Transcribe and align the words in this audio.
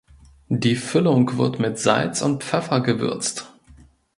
Die 0.49 0.75
Füllung 0.77 1.37
wird 1.37 1.59
mit 1.59 1.77
Salz 1.77 2.23
und 2.23 2.43
Pfeffer 2.43 2.81
gewürzt. 2.81 3.53